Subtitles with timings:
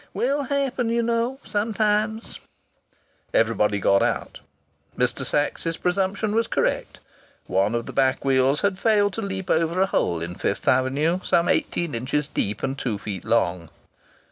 [0.15, 2.39] "Will happen, you know, sometimes!"
[3.35, 4.39] Everybody got out.
[4.97, 5.23] Mr.
[5.23, 6.99] Sachs's presumption was correct.
[7.45, 11.19] One of the back wheels had failed to leap over a hole in Fifth Avenue
[11.23, 13.69] some eighteen inches deep and two feet long.